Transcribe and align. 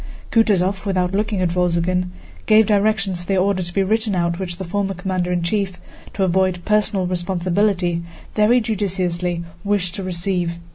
Kutúzov, 0.31 0.83
without 0.87 1.13
looking 1.13 1.41
at 1.41 1.53
Wolzogen, 1.53 2.09
gave 2.47 2.65
directions 2.65 3.21
for 3.21 3.27
the 3.27 3.37
order 3.37 3.61
to 3.61 3.71
be 3.71 3.83
written 3.83 4.15
out 4.15 4.39
which 4.39 4.57
the 4.57 4.63
former 4.63 4.95
commander 4.95 5.31
in 5.31 5.43
chief, 5.43 5.79
to 6.15 6.23
avoid 6.23 6.65
personal 6.65 7.05
responsibility, 7.05 8.01
very 8.33 8.59
judiciously 8.61 9.43
wished 9.63 9.93
to 9.93 10.01
receive. 10.01 10.57